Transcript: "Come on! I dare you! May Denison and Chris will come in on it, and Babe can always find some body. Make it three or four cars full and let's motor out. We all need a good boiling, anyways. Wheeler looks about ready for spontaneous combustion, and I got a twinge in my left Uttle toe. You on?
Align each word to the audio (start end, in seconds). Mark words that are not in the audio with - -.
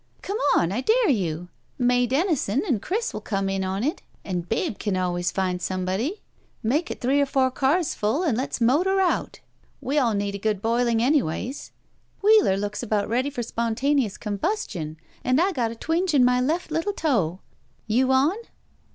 "Come 0.23 0.39
on! 0.55 0.71
I 0.71 0.81
dare 0.81 1.09
you! 1.11 1.49
May 1.77 2.07
Denison 2.07 2.63
and 2.65 2.81
Chris 2.81 3.13
will 3.13 3.21
come 3.21 3.47
in 3.49 3.63
on 3.63 3.83
it, 3.83 4.01
and 4.25 4.49
Babe 4.49 4.79
can 4.79 4.97
always 4.97 5.29
find 5.29 5.61
some 5.61 5.85
body. 5.85 6.23
Make 6.63 6.89
it 6.89 6.99
three 6.99 7.21
or 7.21 7.27
four 7.27 7.51
cars 7.51 7.93
full 7.93 8.23
and 8.23 8.35
let's 8.35 8.59
motor 8.59 8.99
out. 8.99 9.41
We 9.79 9.99
all 9.99 10.15
need 10.15 10.33
a 10.33 10.39
good 10.39 10.59
boiling, 10.59 11.03
anyways. 11.03 11.71
Wheeler 12.23 12.57
looks 12.57 12.81
about 12.81 13.09
ready 13.09 13.29
for 13.29 13.43
spontaneous 13.43 14.17
combustion, 14.17 14.97
and 15.23 15.39
I 15.39 15.51
got 15.51 15.69
a 15.69 15.75
twinge 15.75 16.15
in 16.15 16.25
my 16.25 16.41
left 16.41 16.71
Uttle 16.71 16.95
toe. 16.95 17.41
You 17.85 18.11
on? 18.11 18.37